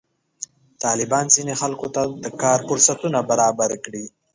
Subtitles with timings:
[0.83, 1.99] طالبانو ځینې خلکو ته
[2.41, 4.05] کار فرصتونه برابر کړي.